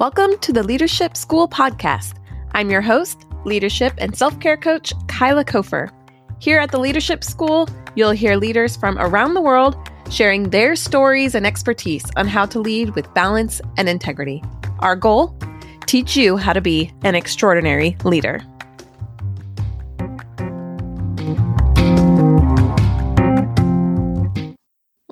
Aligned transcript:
Welcome 0.00 0.38
to 0.38 0.54
the 0.54 0.62
Leadership 0.62 1.14
School 1.14 1.46
podcast. 1.46 2.14
I'm 2.52 2.70
your 2.70 2.80
host, 2.80 3.26
leadership 3.44 3.92
and 3.98 4.16
self 4.16 4.40
care 4.40 4.56
coach, 4.56 4.94
Kyla 5.08 5.44
Kofer. 5.44 5.90
Here 6.38 6.58
at 6.58 6.70
the 6.70 6.80
Leadership 6.80 7.22
School, 7.22 7.68
you'll 7.94 8.12
hear 8.12 8.36
leaders 8.36 8.78
from 8.78 8.96
around 8.98 9.34
the 9.34 9.42
world 9.42 9.76
sharing 10.10 10.48
their 10.48 10.74
stories 10.74 11.34
and 11.34 11.46
expertise 11.46 12.06
on 12.16 12.26
how 12.28 12.46
to 12.46 12.58
lead 12.60 12.94
with 12.94 13.12
balance 13.12 13.60
and 13.76 13.90
integrity. 13.90 14.42
Our 14.78 14.96
goal? 14.96 15.36
Teach 15.84 16.16
you 16.16 16.38
how 16.38 16.54
to 16.54 16.62
be 16.62 16.90
an 17.02 17.14
extraordinary 17.14 17.98
leader. 18.02 18.40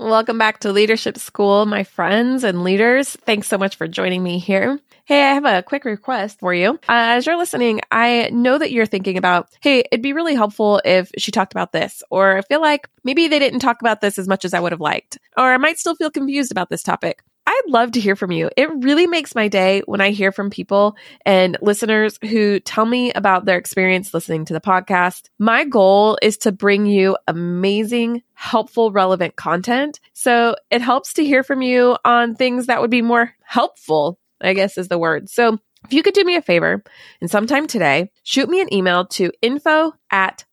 Welcome 0.09 0.39
back 0.39 0.61
to 0.61 0.73
Leadership 0.73 1.19
School, 1.19 1.67
my 1.67 1.85
friends 1.85 2.43
and 2.43 2.65
leaders. 2.65 3.15
Thanks 3.27 3.47
so 3.47 3.59
much 3.59 3.77
for 3.77 3.87
joining 3.87 4.23
me 4.23 4.39
here. 4.39 4.80
Hey, 5.05 5.23
I 5.23 5.35
have 5.35 5.45
a 5.45 5.62
quick 5.62 5.85
request 5.85 6.41
for 6.41 6.55
you. 6.55 6.71
Uh, 6.71 7.12
as 7.16 7.27
you're 7.27 7.37
listening, 7.37 7.83
I 7.91 8.30
know 8.33 8.57
that 8.57 8.73
you're 8.73 8.87
thinking 8.87 9.19
about, 9.19 9.51
hey, 9.61 9.80
it'd 9.80 10.01
be 10.01 10.15
really 10.15 10.35
helpful 10.35 10.80
if 10.83 11.11
she 11.19 11.30
talked 11.30 11.52
about 11.52 11.73
this, 11.73 12.02
or 12.11 12.39
I 12.39 12.41
feel 12.41 12.63
like 12.63 12.89
maybe 13.05 13.29
they 13.29 13.39
didn't 13.39 13.61
talk 13.61 13.83
about 13.83 14.01
this 14.01 14.19
as 14.19 14.27
much 14.27 14.47
as 14.47 14.55
I 14.55 14.61
would 14.61 14.73
have 14.73 14.80
liked, 14.80 15.19
or 15.37 15.52
I 15.52 15.59
might 15.59 15.79
still 15.79 15.95
feel 15.95 16.11
confused 16.11 16.52
about 16.52 16.71
this 16.71 16.83
topic. 16.83 17.23
I'd 17.59 17.71
love 17.71 17.93
to 17.93 18.01
hear 18.01 18.15
from 18.15 18.30
you. 18.30 18.51
It 18.57 18.71
really 18.83 19.07
makes 19.07 19.35
my 19.35 19.48
day 19.48 19.83
when 19.87 20.01
I 20.01 20.11
hear 20.11 20.30
from 20.30 20.51
people 20.51 20.97
and 21.27 21.57
listeners 21.61 22.19
who 22.23 22.61
tell 22.61 22.87
me 22.87 23.12
about 23.12 23.45
their 23.45 23.59
experience 23.59 24.15
listening 24.15 24.45
to 24.47 24.53
the 24.53 24.61
podcast. 24.61 25.29
My 25.39 25.65
goal 25.65 26.19
is 26.23 26.39
to 26.39 26.52
bring 26.52 26.87
you 26.87 27.16
amazing, 27.27 28.23
helpful, 28.35 28.93
relevant 28.93 29.37
content. 29.37 29.99
So 30.13 30.55
it 30.71 30.83
helps 30.83 31.15
to 31.15 31.25
hear 31.25 31.43
from 31.43 31.63
you 31.63 31.97
on 32.05 32.37
things 32.37 32.66
that 32.66 32.80
would 32.80 32.91
be 32.91 33.02
more 33.02 33.35
helpful, 33.43 34.21
I 34.41 34.54
guess 34.54 34.79
is 34.79 34.88
the 34.88 34.99
word. 34.99 35.29
So 35.29 35.59
if 35.85 35.93
you 35.93 36.02
could 36.02 36.15
do 36.15 36.25
me 36.25 36.37
a 36.37 36.43
favor 36.43 36.85
and 37.21 37.30
sometime 37.30 37.66
today, 37.66 38.10
shoot 38.23 38.49
me 38.49 38.60
an 38.60 38.73
email 38.73 39.07
to 39.07 39.32
info 39.43 39.95
at 40.13 40.45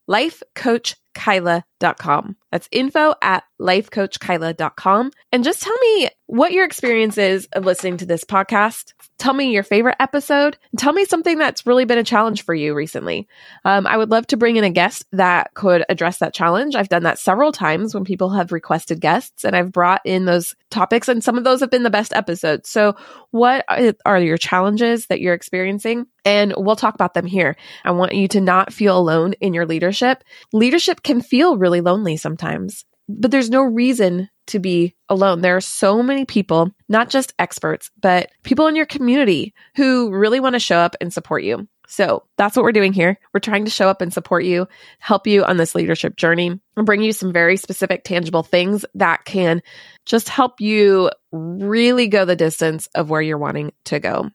lifecoachkyla.com. 1.16 2.36
That's 2.52 2.70
info 2.72 3.16
at 3.22 3.44
lifecoachkyla.com. 3.60 5.12
And 5.32 5.44
just 5.44 5.62
tell 5.64 5.78
me 5.78 6.10
what 6.28 6.52
your 6.52 6.66
experience 6.66 7.18
is 7.18 7.48
of 7.54 7.66
listening 7.66 7.98
to 7.98 8.06
this 8.06 8.24
podcast. 8.24 8.94
Tell 9.18 9.34
me 9.34 9.52
your 9.52 9.64
favorite 9.64 9.96
episode 10.00 10.58
tell 10.78 10.94
me 10.94 11.06
something 11.06 11.38
that's 11.38 11.66
really 11.66 11.86
been 11.86 11.98
a 11.98 12.04
challenge 12.04 12.44
for 12.44 12.54
you 12.54 12.74
recently. 12.74 13.28
Um, 13.64 13.88
I 13.88 13.98
would 13.98 14.12
love 14.12 14.28
to 14.28 14.38
bring 14.38 14.58
in 14.58 14.64
a 14.64 14.70
guest 14.70 15.06
that 15.14 15.54
could 15.54 15.86
address 15.90 16.20
that 16.20 16.34
challenge. 16.34 16.76
I've 16.76 16.90
done 16.90 17.04
that 17.04 17.20
several 17.20 17.52
times 17.52 17.94
when 17.94 18.04
people 18.04 18.30
have 18.32 18.52
requested 18.52 19.00
guests 19.00 19.46
and 19.46 19.56
I've 19.56 19.72
brought 19.72 20.02
in 20.06 20.26
those 20.26 20.56
topics 20.70 21.08
and 21.08 21.24
some 21.24 21.38
of 21.38 21.44
those 21.44 21.62
have 21.62 21.72
been 21.72 21.84
the 21.84 21.90
best 21.90 22.14
episodes. 22.14 22.70
So 22.70 22.96
what 23.32 23.66
are 24.06 24.20
your 24.20 24.38
challenges 24.38 25.08
that 25.08 25.22
you're 25.22 25.34
experiencing? 25.34 26.08
And 26.26 26.54
we'll 26.58 26.76
talk 26.76 26.96
about 26.96 27.14
them 27.14 27.28
here. 27.28 27.56
I 27.84 27.92
want 27.92 28.14
you 28.14 28.28
to 28.30 28.42
not 28.42 28.74
feel 28.74 28.98
alone 28.98 29.34
in 29.34 29.54
your 29.54 29.68
leadership. 29.68 30.24
Leadership 30.52 31.04
can 31.04 31.22
feel 31.22 31.58
really 31.58 31.82
lonely 31.82 32.18
sometimes, 32.18 32.84
but 33.08 33.30
there's 33.30 33.52
no 33.52 33.62
reason 33.62 34.30
to 34.48 34.60
be 34.60 34.96
alone. 35.08 35.42
There 35.42 35.56
are 35.56 35.62
so 35.62 36.02
many 36.04 36.26
people, 36.26 36.72
not 36.90 37.10
just 37.10 37.34
experts, 37.40 37.92
but 38.02 38.32
people 38.44 38.68
in 38.68 38.76
your 38.76 38.86
community 38.86 39.54
who 39.76 40.12
really 40.12 40.40
want 40.40 40.54
to 40.54 40.60
show 40.60 40.78
up 40.78 40.96
and 41.00 41.14
support 41.14 41.44
you. 41.44 41.68
So 41.88 42.24
that's 42.38 42.56
what 42.56 42.64
we're 42.64 42.72
doing 42.72 42.94
here. 42.94 43.20
We're 43.32 43.40
trying 43.40 43.66
to 43.66 43.72
show 43.72 43.88
up 43.88 44.02
and 44.02 44.12
support 44.12 44.44
you, 44.44 44.68
help 44.98 45.28
you 45.28 45.44
on 45.44 45.58
this 45.58 45.76
leadership 45.76 46.16
journey, 46.16 46.60
and 46.76 46.86
bring 46.86 47.04
you 47.04 47.14
some 47.14 47.32
very 47.32 47.58
specific, 47.58 48.04
tangible 48.04 48.42
things 48.42 48.86
that 48.96 49.26
can 49.26 49.62
just 50.06 50.30
help 50.30 50.60
you 50.60 51.12
really 51.32 52.08
go 52.08 52.26
the 52.26 52.36
distance 52.36 52.88
of 52.96 53.12
where 53.12 53.22
you're 53.22 53.38
wanting 53.38 53.72
to 53.86 54.00
go. 54.00 54.32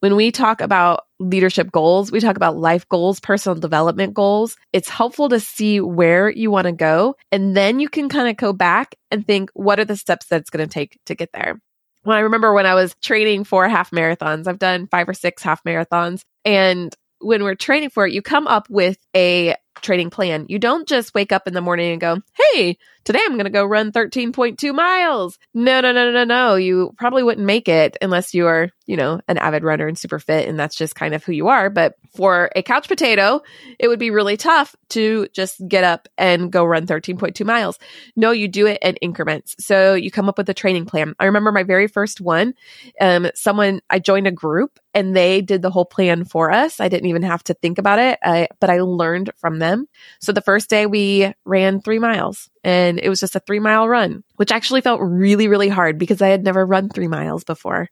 When 0.00 0.16
we 0.16 0.30
talk 0.30 0.60
about 0.60 1.04
leadership 1.18 1.72
goals, 1.72 2.12
we 2.12 2.20
talk 2.20 2.36
about 2.36 2.56
life 2.56 2.88
goals, 2.88 3.18
personal 3.18 3.58
development 3.58 4.12
goals. 4.12 4.56
It's 4.72 4.88
helpful 4.88 5.30
to 5.30 5.40
see 5.40 5.80
where 5.80 6.28
you 6.28 6.50
want 6.50 6.66
to 6.66 6.72
go. 6.72 7.16
And 7.32 7.56
then 7.56 7.80
you 7.80 7.88
can 7.88 8.08
kind 8.08 8.28
of 8.28 8.36
go 8.36 8.52
back 8.52 8.94
and 9.10 9.26
think, 9.26 9.50
what 9.54 9.80
are 9.80 9.84
the 9.84 9.96
steps 9.96 10.26
that 10.26 10.40
it's 10.40 10.50
going 10.50 10.66
to 10.66 10.72
take 10.72 10.98
to 11.06 11.14
get 11.14 11.30
there? 11.32 11.60
Well, 12.04 12.16
I 12.16 12.20
remember 12.20 12.52
when 12.52 12.66
I 12.66 12.74
was 12.74 12.94
training 13.02 13.44
for 13.44 13.66
half 13.68 13.90
marathons, 13.90 14.46
I've 14.46 14.58
done 14.58 14.86
five 14.86 15.08
or 15.08 15.14
six 15.14 15.42
half 15.42 15.64
marathons. 15.64 16.22
And 16.44 16.94
when 17.20 17.42
we're 17.42 17.54
training 17.54 17.90
for 17.90 18.06
it, 18.06 18.12
you 18.12 18.22
come 18.22 18.46
up 18.46 18.68
with 18.70 18.98
a 19.16 19.56
training 19.80 20.10
plan. 20.10 20.46
You 20.48 20.58
don't 20.58 20.88
just 20.88 21.14
wake 21.14 21.32
up 21.32 21.46
in 21.46 21.54
the 21.54 21.60
morning 21.60 21.92
and 21.92 22.00
go, 22.00 22.20
Hey, 22.34 22.78
today 23.06 23.20
I'm 23.24 23.34
going 23.34 23.44
to 23.44 23.50
go 23.50 23.64
run 23.64 23.92
13.2 23.92 24.74
miles. 24.74 25.38
No, 25.54 25.80
no, 25.80 25.92
no, 25.92 26.10
no, 26.10 26.24
no. 26.24 26.56
You 26.56 26.92
probably 26.98 27.22
wouldn't 27.22 27.46
make 27.46 27.68
it 27.68 27.96
unless 28.02 28.34
you 28.34 28.46
are, 28.46 28.68
you 28.86 28.96
know, 28.96 29.20
an 29.28 29.38
avid 29.38 29.62
runner 29.62 29.86
and 29.86 29.96
super 29.96 30.18
fit. 30.18 30.48
And 30.48 30.58
that's 30.58 30.74
just 30.74 30.96
kind 30.96 31.14
of 31.14 31.24
who 31.24 31.32
you 31.32 31.46
are. 31.46 31.70
But 31.70 31.94
for 32.14 32.50
a 32.56 32.62
couch 32.62 32.88
potato, 32.88 33.42
it 33.78 33.86
would 33.88 34.00
be 34.00 34.10
really 34.10 34.36
tough 34.36 34.74
to 34.90 35.28
just 35.32 35.62
get 35.68 35.84
up 35.84 36.08
and 36.18 36.50
go 36.50 36.64
run 36.64 36.86
13.2 36.86 37.46
miles. 37.46 37.78
No, 38.16 38.32
you 38.32 38.48
do 38.48 38.66
it 38.66 38.78
in 38.82 38.96
increments. 38.96 39.54
So 39.60 39.94
you 39.94 40.10
come 40.10 40.28
up 40.28 40.36
with 40.36 40.48
a 40.48 40.54
training 40.54 40.86
plan. 40.86 41.14
I 41.20 41.26
remember 41.26 41.52
my 41.52 41.62
very 41.62 41.86
first 41.86 42.20
one. 42.20 42.54
Um, 43.00 43.28
someone, 43.34 43.80
I 43.88 44.00
joined 44.00 44.26
a 44.26 44.32
group 44.32 44.80
and 44.94 45.14
they 45.14 45.42
did 45.42 45.62
the 45.62 45.70
whole 45.70 45.84
plan 45.84 46.24
for 46.24 46.50
us. 46.50 46.80
I 46.80 46.88
didn't 46.88 47.08
even 47.10 47.22
have 47.22 47.44
to 47.44 47.54
think 47.54 47.78
about 47.78 47.98
it, 47.98 48.18
I, 48.24 48.48
but 48.60 48.70
I 48.70 48.80
learned 48.80 49.30
from 49.36 49.58
them. 49.58 49.65
So 50.20 50.32
the 50.32 50.40
first 50.40 50.70
day 50.70 50.86
we 50.86 51.32
ran 51.44 51.80
three 51.80 51.98
miles 51.98 52.48
and 52.64 52.98
it 52.98 53.08
was 53.08 53.20
just 53.20 53.36
a 53.36 53.40
three 53.40 53.60
mile 53.60 53.88
run, 53.88 54.24
which 54.36 54.52
actually 54.52 54.80
felt 54.80 55.00
really, 55.00 55.48
really 55.48 55.68
hard 55.68 55.98
because 55.98 56.22
I 56.22 56.28
had 56.28 56.44
never 56.44 56.64
run 56.64 56.88
three 56.88 57.08
miles 57.08 57.44
before. 57.44 57.88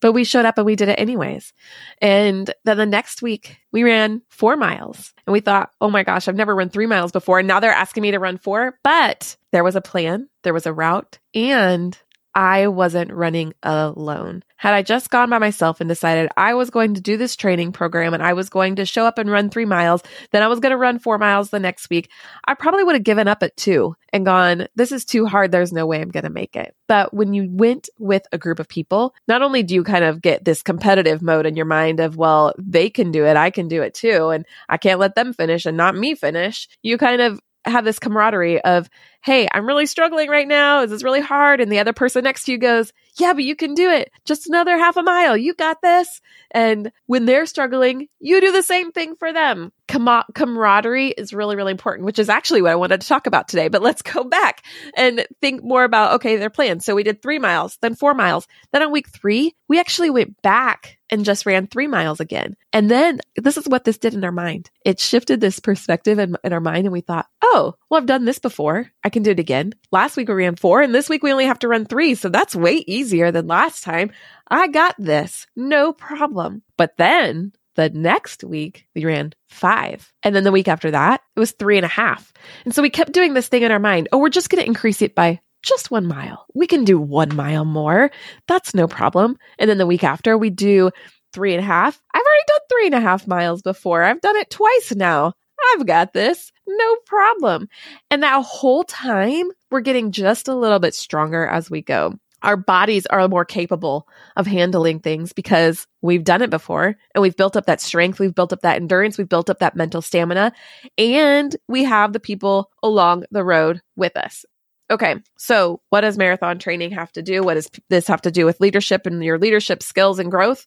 But 0.00 0.12
we 0.12 0.24
showed 0.24 0.44
up 0.44 0.58
and 0.58 0.66
we 0.66 0.76
did 0.76 0.88
it 0.88 1.00
anyways. 1.00 1.52
And 2.00 2.52
then 2.64 2.76
the 2.76 2.86
next 2.86 3.22
week 3.22 3.58
we 3.72 3.82
ran 3.82 4.22
four 4.28 4.56
miles 4.56 5.14
and 5.26 5.32
we 5.32 5.40
thought, 5.40 5.70
oh 5.80 5.90
my 5.90 6.02
gosh, 6.02 6.28
I've 6.28 6.36
never 6.36 6.54
run 6.54 6.68
three 6.68 6.86
miles 6.86 7.12
before. 7.12 7.38
And 7.38 7.48
now 7.48 7.60
they're 7.60 7.70
asking 7.72 8.02
me 8.02 8.10
to 8.10 8.18
run 8.18 8.38
four. 8.38 8.78
But 8.82 9.36
there 9.52 9.64
was 9.64 9.76
a 9.76 9.80
plan, 9.80 10.28
there 10.42 10.54
was 10.54 10.66
a 10.66 10.72
route, 10.72 11.18
and 11.34 11.96
I 12.34 12.66
wasn't 12.66 13.12
running 13.12 13.54
alone. 13.62 14.42
Had 14.64 14.72
I 14.72 14.80
just 14.80 15.10
gone 15.10 15.28
by 15.28 15.36
myself 15.36 15.82
and 15.82 15.90
decided 15.90 16.30
I 16.38 16.54
was 16.54 16.70
going 16.70 16.94
to 16.94 17.00
do 17.02 17.18
this 17.18 17.36
training 17.36 17.72
program 17.72 18.14
and 18.14 18.22
I 18.22 18.32
was 18.32 18.48
going 18.48 18.76
to 18.76 18.86
show 18.86 19.04
up 19.04 19.18
and 19.18 19.30
run 19.30 19.50
three 19.50 19.66
miles, 19.66 20.02
then 20.30 20.42
I 20.42 20.46
was 20.46 20.58
going 20.58 20.70
to 20.70 20.78
run 20.78 20.98
four 20.98 21.18
miles 21.18 21.50
the 21.50 21.60
next 21.60 21.90
week, 21.90 22.10
I 22.46 22.54
probably 22.54 22.82
would 22.82 22.94
have 22.94 23.04
given 23.04 23.28
up 23.28 23.42
at 23.42 23.58
two 23.58 23.94
and 24.10 24.24
gone, 24.24 24.68
this 24.74 24.90
is 24.90 25.04
too 25.04 25.26
hard. 25.26 25.52
There's 25.52 25.74
no 25.74 25.84
way 25.84 26.00
I'm 26.00 26.08
going 26.08 26.24
to 26.24 26.30
make 26.30 26.56
it. 26.56 26.74
But 26.88 27.12
when 27.12 27.34
you 27.34 27.46
went 27.50 27.90
with 27.98 28.26
a 28.32 28.38
group 28.38 28.58
of 28.58 28.66
people, 28.66 29.14
not 29.28 29.42
only 29.42 29.62
do 29.62 29.74
you 29.74 29.84
kind 29.84 30.02
of 30.02 30.22
get 30.22 30.46
this 30.46 30.62
competitive 30.62 31.20
mode 31.20 31.44
in 31.44 31.56
your 31.56 31.66
mind 31.66 32.00
of, 32.00 32.16
well, 32.16 32.54
they 32.56 32.88
can 32.88 33.12
do 33.12 33.26
it, 33.26 33.36
I 33.36 33.50
can 33.50 33.68
do 33.68 33.82
it 33.82 33.92
too, 33.92 34.30
and 34.30 34.46
I 34.70 34.78
can't 34.78 34.98
let 34.98 35.14
them 35.14 35.34
finish 35.34 35.66
and 35.66 35.76
not 35.76 35.94
me 35.94 36.14
finish, 36.14 36.70
you 36.82 36.96
kind 36.96 37.20
of 37.20 37.38
have 37.66 37.84
this 37.84 37.98
camaraderie 37.98 38.62
of, 38.62 38.88
hey, 39.22 39.46
I'm 39.52 39.66
really 39.66 39.86
struggling 39.86 40.30
right 40.30 40.48
now. 40.48 40.82
This 40.82 40.92
is 40.92 41.04
really 41.04 41.20
hard. 41.20 41.60
And 41.60 41.70
the 41.70 41.80
other 41.80 41.92
person 41.92 42.24
next 42.24 42.44
to 42.44 42.52
you 42.52 42.58
goes, 42.58 42.92
yeah, 43.16 43.32
but 43.32 43.44
you 43.44 43.54
can 43.54 43.74
do 43.74 43.90
it. 43.90 44.10
Just 44.24 44.48
another 44.48 44.76
half 44.78 44.96
a 44.96 45.02
mile. 45.02 45.36
You 45.36 45.54
got 45.54 45.82
this. 45.82 46.20
And 46.50 46.90
when 47.06 47.26
they're 47.26 47.46
struggling, 47.46 48.08
you 48.18 48.40
do 48.40 48.52
the 48.52 48.62
same 48.62 48.92
thing 48.92 49.16
for 49.16 49.32
them. 49.32 49.72
Com- 49.86 50.24
camaraderie 50.34 51.10
is 51.10 51.34
really, 51.34 51.56
really 51.56 51.70
important, 51.70 52.06
which 52.06 52.18
is 52.18 52.28
actually 52.28 52.62
what 52.62 52.72
I 52.72 52.76
wanted 52.76 53.02
to 53.02 53.06
talk 53.06 53.26
about 53.26 53.48
today. 53.48 53.68
But 53.68 53.82
let's 53.82 54.02
go 54.02 54.24
back 54.24 54.64
and 54.96 55.26
think 55.40 55.62
more 55.62 55.84
about, 55.84 56.14
okay, 56.14 56.36
their 56.36 56.50
plan. 56.50 56.80
So 56.80 56.94
we 56.94 57.02
did 57.02 57.20
three 57.20 57.38
miles, 57.38 57.78
then 57.82 57.94
four 57.94 58.14
miles. 58.14 58.46
Then 58.72 58.82
on 58.82 58.92
week 58.92 59.08
three, 59.08 59.54
we 59.68 59.78
actually 59.78 60.10
went 60.10 60.40
back 60.42 60.98
and 61.10 61.24
just 61.24 61.46
ran 61.46 61.66
three 61.66 61.86
miles 61.86 62.20
again. 62.20 62.56
And 62.72 62.90
then 62.90 63.20
this 63.36 63.56
is 63.56 63.68
what 63.68 63.84
this 63.84 63.98
did 63.98 64.14
in 64.14 64.24
our 64.24 64.32
mind. 64.32 64.70
It 64.84 65.00
shifted 65.00 65.40
this 65.40 65.60
perspective 65.60 66.18
in, 66.18 66.36
in 66.42 66.52
our 66.52 66.60
mind. 66.60 66.86
And 66.86 66.92
we 66.92 67.02
thought, 67.02 67.26
oh, 67.42 67.74
well, 67.88 68.00
I've 68.00 68.06
done 68.06 68.24
this 68.24 68.38
before. 68.38 68.90
I 69.04 69.10
can 69.10 69.22
do 69.22 69.30
it 69.30 69.38
again. 69.38 69.74
Last 69.92 70.16
week 70.16 70.28
we 70.28 70.34
ran 70.34 70.56
four 70.56 70.80
and 70.82 70.94
this 70.94 71.08
week 71.08 71.22
we 71.22 71.32
only 71.32 71.46
have 71.46 71.58
to 71.60 71.68
run 71.68 71.84
three. 71.84 72.14
So 72.14 72.28
that's 72.28 72.56
way 72.56 72.84
easier 72.86 73.30
than 73.30 73.46
last 73.46 73.84
time. 73.84 74.10
I 74.48 74.68
got 74.68 74.94
this. 74.98 75.46
No 75.54 75.92
problem. 75.92 76.62
But 76.76 76.96
then 76.96 77.52
the 77.74 77.90
next 77.90 78.44
week 78.44 78.86
we 78.94 79.04
ran 79.04 79.32
five. 79.48 80.12
And 80.22 80.34
then 80.34 80.44
the 80.44 80.52
week 80.52 80.68
after 80.68 80.90
that, 80.90 81.20
it 81.36 81.40
was 81.40 81.52
three 81.52 81.76
and 81.76 81.84
a 81.84 81.88
half. 81.88 82.32
And 82.64 82.74
so 82.74 82.82
we 82.82 82.90
kept 82.90 83.12
doing 83.12 83.34
this 83.34 83.48
thing 83.48 83.62
in 83.62 83.72
our 83.72 83.78
mind. 83.78 84.08
Oh, 84.12 84.18
we're 84.18 84.28
just 84.28 84.50
going 84.50 84.62
to 84.62 84.66
increase 84.66 85.02
it 85.02 85.14
by 85.14 85.40
just 85.62 85.90
one 85.90 86.06
mile. 86.06 86.46
We 86.54 86.66
can 86.66 86.84
do 86.84 87.00
one 87.00 87.34
mile 87.34 87.64
more. 87.64 88.10
That's 88.46 88.74
no 88.74 88.86
problem. 88.86 89.38
And 89.58 89.68
then 89.68 89.78
the 89.78 89.86
week 89.86 90.04
after, 90.04 90.36
we 90.36 90.50
do 90.50 90.90
three 91.32 91.54
and 91.54 91.62
a 91.62 91.66
half. 91.66 92.00
I've 92.14 92.22
already 92.22 92.44
done 92.46 92.60
three 92.70 92.86
and 92.86 92.94
a 92.94 93.00
half 93.00 93.26
miles 93.26 93.62
before. 93.62 94.02
I've 94.02 94.20
done 94.20 94.36
it 94.36 94.50
twice 94.50 94.92
now. 94.94 95.32
I've 95.72 95.86
got 95.86 96.12
this. 96.12 96.52
No 96.66 96.96
problem. 97.06 97.68
And 98.10 98.22
that 98.22 98.44
whole 98.44 98.84
time, 98.84 99.50
we're 99.70 99.80
getting 99.80 100.12
just 100.12 100.48
a 100.48 100.54
little 100.54 100.78
bit 100.78 100.94
stronger 100.94 101.46
as 101.46 101.70
we 101.70 101.82
go. 101.82 102.18
Our 102.44 102.56
bodies 102.58 103.06
are 103.06 103.26
more 103.26 103.46
capable 103.46 104.06
of 104.36 104.46
handling 104.46 105.00
things 105.00 105.32
because 105.32 105.86
we've 106.02 106.22
done 106.22 106.42
it 106.42 106.50
before 106.50 106.94
and 107.14 107.22
we've 107.22 107.36
built 107.36 107.56
up 107.56 107.66
that 107.66 107.80
strength. 107.80 108.20
We've 108.20 108.34
built 108.34 108.52
up 108.52 108.60
that 108.60 108.76
endurance. 108.76 109.16
We've 109.16 109.28
built 109.28 109.48
up 109.48 109.60
that 109.60 109.74
mental 109.74 110.02
stamina 110.02 110.52
and 110.98 111.56
we 111.68 111.84
have 111.84 112.12
the 112.12 112.20
people 112.20 112.70
along 112.82 113.24
the 113.30 113.42
road 113.42 113.80
with 113.96 114.16
us. 114.16 114.44
Okay, 114.90 115.16
so 115.38 115.80
what 115.88 116.02
does 116.02 116.18
marathon 116.18 116.58
training 116.58 116.90
have 116.90 117.10
to 117.12 117.22
do? 117.22 117.42
What 117.42 117.54
does 117.54 117.70
this 117.88 118.06
have 118.06 118.20
to 118.22 118.30
do 118.30 118.44
with 118.44 118.60
leadership 118.60 119.06
and 119.06 119.24
your 119.24 119.38
leadership 119.38 119.82
skills 119.82 120.18
and 120.18 120.30
growth? 120.30 120.66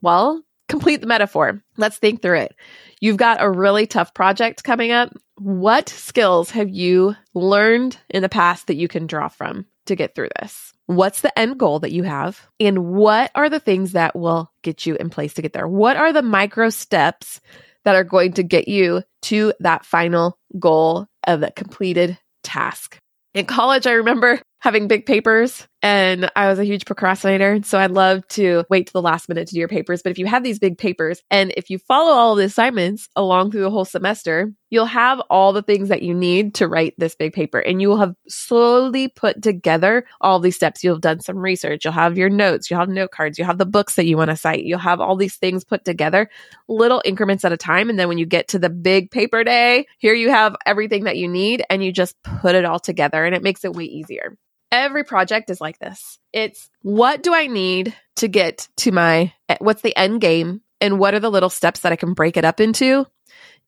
Well, 0.00 0.44
complete 0.68 1.00
the 1.00 1.08
metaphor. 1.08 1.60
Let's 1.76 1.98
think 1.98 2.22
through 2.22 2.38
it. 2.38 2.54
You've 3.00 3.16
got 3.16 3.42
a 3.42 3.50
really 3.50 3.88
tough 3.88 4.14
project 4.14 4.62
coming 4.62 4.92
up. 4.92 5.12
What 5.36 5.88
skills 5.88 6.52
have 6.52 6.68
you 6.68 7.16
learned 7.34 7.98
in 8.08 8.22
the 8.22 8.28
past 8.28 8.68
that 8.68 8.76
you 8.76 8.86
can 8.86 9.08
draw 9.08 9.26
from 9.26 9.66
to 9.86 9.96
get 9.96 10.14
through 10.14 10.28
this? 10.40 10.72
What's 10.88 11.20
the 11.20 11.38
end 11.38 11.58
goal 11.58 11.80
that 11.80 11.92
you 11.92 12.02
have? 12.04 12.48
And 12.58 12.94
what 12.94 13.30
are 13.34 13.50
the 13.50 13.60
things 13.60 13.92
that 13.92 14.16
will 14.16 14.50
get 14.62 14.86
you 14.86 14.96
in 14.96 15.10
place 15.10 15.34
to 15.34 15.42
get 15.42 15.52
there? 15.52 15.68
What 15.68 15.98
are 15.98 16.14
the 16.14 16.22
micro 16.22 16.70
steps 16.70 17.42
that 17.84 17.94
are 17.94 18.04
going 18.04 18.32
to 18.32 18.42
get 18.42 18.68
you 18.68 19.02
to 19.24 19.52
that 19.60 19.84
final 19.84 20.38
goal 20.58 21.06
of 21.26 21.40
the 21.40 21.50
completed 21.50 22.18
task? 22.42 22.96
In 23.34 23.44
college, 23.44 23.86
I 23.86 23.92
remember 23.92 24.40
having 24.68 24.86
big 24.86 25.06
papers 25.06 25.66
and 25.80 26.30
I 26.34 26.48
was 26.48 26.58
a 26.58 26.64
huge 26.64 26.84
procrastinator. 26.84 27.60
So 27.62 27.78
I'd 27.78 27.92
love 27.92 28.26
to 28.28 28.64
wait 28.68 28.88
to 28.88 28.92
the 28.92 29.00
last 29.00 29.28
minute 29.28 29.48
to 29.48 29.54
do 29.54 29.60
your 29.60 29.68
papers. 29.68 30.02
But 30.02 30.10
if 30.10 30.18
you 30.18 30.26
have 30.26 30.42
these 30.42 30.58
big 30.58 30.76
papers 30.76 31.22
and 31.30 31.54
if 31.56 31.70
you 31.70 31.78
follow 31.78 32.12
all 32.12 32.34
the 32.34 32.44
assignments 32.44 33.08
along 33.16 33.50
through 33.50 33.62
the 33.62 33.70
whole 33.70 33.84
semester, 33.84 34.52
you'll 34.70 34.86
have 34.86 35.20
all 35.30 35.52
the 35.52 35.62
things 35.62 35.88
that 35.88 36.02
you 36.02 36.12
need 36.12 36.56
to 36.56 36.68
write 36.68 36.94
this 36.98 37.14
big 37.14 37.32
paper 37.32 37.60
and 37.60 37.80
you 37.80 37.88
will 37.88 37.96
have 37.96 38.14
slowly 38.28 39.08
put 39.08 39.40
together 39.40 40.04
all 40.20 40.40
these 40.40 40.56
steps. 40.56 40.82
You'll 40.82 40.96
have 40.96 41.00
done 41.00 41.20
some 41.20 41.38
research. 41.38 41.84
You'll 41.84 41.94
have 41.94 42.18
your 42.18 42.28
notes. 42.28 42.70
You'll 42.70 42.80
have 42.80 42.88
note 42.88 43.12
cards. 43.12 43.38
You'll 43.38 43.46
have 43.46 43.58
the 43.58 43.64
books 43.64 43.94
that 43.94 44.06
you 44.06 44.16
want 44.16 44.30
to 44.30 44.36
cite. 44.36 44.64
You'll 44.64 44.80
have 44.80 45.00
all 45.00 45.16
these 45.16 45.36
things 45.36 45.64
put 45.64 45.84
together, 45.84 46.28
little 46.68 47.00
increments 47.06 47.44
at 47.44 47.52
a 47.52 47.56
time. 47.56 47.88
And 47.88 47.98
then 47.98 48.08
when 48.08 48.18
you 48.18 48.26
get 48.26 48.48
to 48.48 48.58
the 48.58 48.68
big 48.68 49.10
paper 49.10 49.44
day, 49.44 49.86
here 49.98 50.14
you 50.14 50.30
have 50.30 50.56
everything 50.66 51.04
that 51.04 51.16
you 51.16 51.28
need 51.28 51.64
and 51.70 51.82
you 51.84 51.92
just 51.92 52.20
put 52.22 52.54
it 52.54 52.64
all 52.64 52.80
together 52.80 53.24
and 53.24 53.34
it 53.34 53.42
makes 53.42 53.64
it 53.64 53.72
way 53.72 53.84
easier. 53.84 54.36
Every 54.70 55.04
project 55.04 55.50
is 55.50 55.60
like 55.60 55.78
this. 55.78 56.18
It's 56.32 56.68
what 56.82 57.22
do 57.22 57.34
I 57.34 57.46
need 57.46 57.94
to 58.16 58.28
get 58.28 58.68
to 58.78 58.92
my, 58.92 59.32
what's 59.60 59.82
the 59.82 59.96
end 59.96 60.20
game? 60.20 60.60
And 60.80 60.98
what 60.98 61.14
are 61.14 61.20
the 61.20 61.30
little 61.30 61.50
steps 61.50 61.80
that 61.80 61.92
I 61.92 61.96
can 61.96 62.14
break 62.14 62.36
it 62.36 62.44
up 62.44 62.60
into 62.60 63.06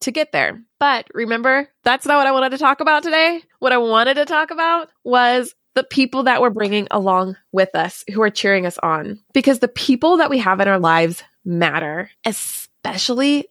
to 0.01 0.11
get 0.11 0.33
there? 0.33 0.63
But 0.79 1.09
remember, 1.13 1.69
that's 1.83 2.07
not 2.07 2.19
what 2.19 2.27
I 2.27 2.33
wanted 2.33 2.51
to 2.51 2.59
talk 2.59 2.81
about 2.81 3.03
today. 3.03 3.43
What 3.59 3.73
I 3.73 3.79
wanted 3.79 4.15
to 4.15 4.25
talk 4.25 4.51
about 4.51 4.91
was 5.03 5.55
the 5.75 5.85
people 5.85 6.25
that 6.25 6.41
we're 6.41 6.51
bringing 6.51 6.87
along 6.91 7.37
with 7.53 7.75
us 7.75 8.05
who 8.13 8.23
are 8.23 8.31
cheering 8.31 8.67
us 8.67 8.79
on. 8.79 9.21
Because 9.33 9.59
the 9.59 9.69
people 9.69 10.19
that 10.19 10.31
we 10.31 10.39
have 10.39 10.61
in 10.61 10.69
our 10.69 10.79
lives 10.79 11.23
matter, 11.45 12.11
especially 12.25 12.69